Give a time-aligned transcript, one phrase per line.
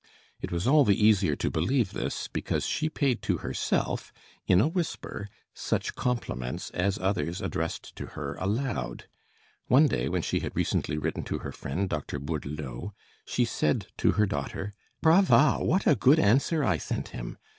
[0.41, 4.11] It was all the easier to believe this, because she paid to herself
[4.47, 9.05] in a whisper such compliments as others addressed to her aloud.
[9.67, 12.17] One day, when she had recently written to her friend Dr.
[12.19, 12.93] Bourdelot,
[13.27, 15.59] she said to her daughter, "Brava!
[15.63, 17.37] what a good answer I sent him!